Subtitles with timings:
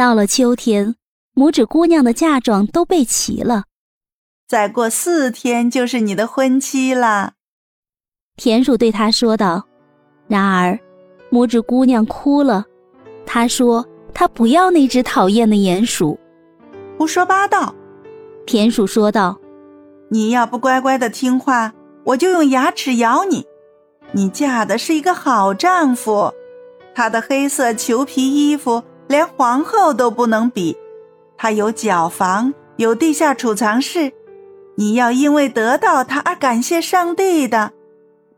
[0.00, 0.96] 到了秋天，
[1.34, 3.64] 拇指姑娘的嫁妆都备齐了。
[4.48, 7.34] 再过四天就是你的婚期了，
[8.34, 9.62] 田鼠对她说道。
[10.26, 10.80] 然而，
[11.30, 12.64] 拇指姑娘哭了。
[13.26, 16.18] 她说：“她不要那只讨厌的鼹鼠。”
[16.96, 17.74] 胡说八道！
[18.46, 19.38] 田鼠说道
[20.08, 21.74] ：“你要不乖乖的听话，
[22.04, 23.44] 我就用牙齿咬你。
[24.12, 26.32] 你嫁的是一个好丈夫，
[26.94, 30.76] 他的黑色裘皮衣服。”连皇后都不能比，
[31.36, 34.12] 她有脚房，有地下储藏室，
[34.76, 37.72] 你要因为得到她而感谢上帝的。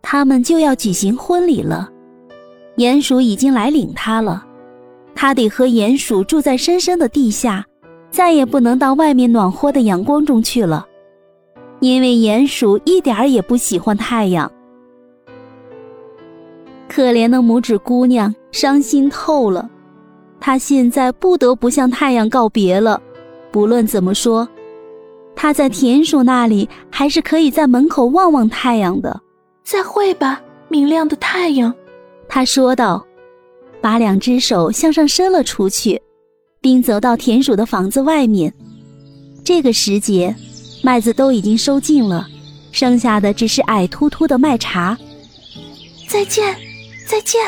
[0.00, 1.90] 他们就要举行婚礼了，
[2.76, 4.46] 鼹鼠已经来领她了，
[5.12, 7.66] 她得和鼹鼠住在深深的地下，
[8.12, 10.86] 再也不能到外面暖和的阳光中去了，
[11.80, 14.48] 因为鼹鼠一点儿也不喜欢太阳。
[16.88, 19.68] 可怜的拇指姑娘伤心透了。
[20.40, 23.00] 他现在不得不向太阳告别了。
[23.52, 24.48] 不论怎么说，
[25.36, 29.20] 他在田鼠那里还是可以在门口望望太阳的。
[29.62, 31.74] 再会吧，明亮的太阳，
[32.28, 33.04] 他说道，
[33.80, 36.00] 把两只手向上伸了出去，
[36.60, 38.52] 并走到田鼠的房子外面。
[39.44, 40.34] 这个时节，
[40.82, 42.26] 麦子都已经收尽了，
[42.72, 44.96] 剩下的只是矮秃秃的麦茬。
[46.08, 46.54] 再见，
[47.06, 47.40] 再见，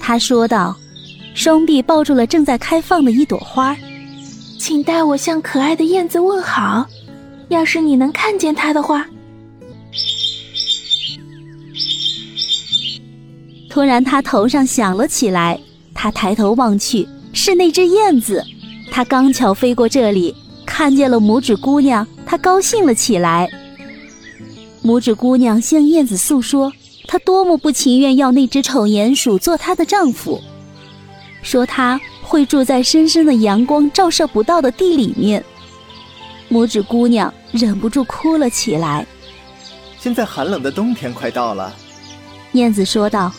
[0.00, 0.76] 他说道。
[1.36, 3.76] 双臂抱住了正在开放的一朵花，
[4.58, 6.86] 请代我向可爱的燕子问好。
[7.48, 9.06] 要是你能看见它的话。
[13.68, 15.60] 突然，他头上响了起来。
[15.92, 18.42] 他抬头望去，是那只燕子。
[18.90, 20.34] 它刚巧飞过这里，
[20.64, 23.46] 看见了拇指姑娘，它高兴了起来。
[24.82, 26.72] 拇指姑娘向燕子诉说，
[27.06, 30.40] 她多么不情愿要那只丑鼹鼠做她的丈夫。
[31.42, 35.44] 说他会住在深深的阳光照射不到的地里面。
[36.50, 39.06] 拇指姑娘忍不住哭了起来。
[39.98, 41.74] 现在寒冷的冬天快到了，
[42.52, 43.32] 燕子说道：“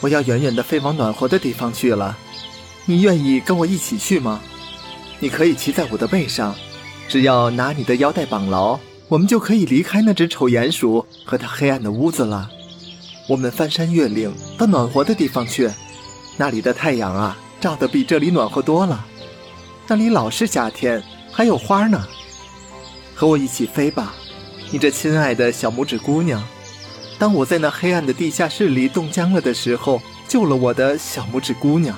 [0.00, 2.16] 我要远远的飞往暖和的地方去了。
[2.86, 4.40] 你愿意跟我一起去吗？
[5.18, 6.54] 你可以骑在我的背上，
[7.08, 12.50] 只要拿你的腰带绑牢，我们就可以离开那只丑鼹鼠和它黑暗的屋子了。
[13.28, 15.70] 我们翻山越岭到暖和的地方去。”
[16.36, 19.04] 那里的太阳啊，照得比这里暖和多了。
[19.86, 22.06] 那里老是夏天，还有花呢。
[23.14, 24.14] 和我一起飞吧，
[24.70, 26.42] 你这亲爱的小拇指姑娘。
[27.18, 31.96] 当我在那黑暗的地下室里冻僵了的时候，救了我的小拇指姑娘。